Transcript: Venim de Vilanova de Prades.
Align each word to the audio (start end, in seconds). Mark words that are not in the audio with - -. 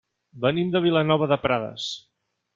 Venim 0.45 0.71
de 0.75 0.81
Vilanova 0.85 1.29
de 1.33 1.39
Prades. 1.45 1.87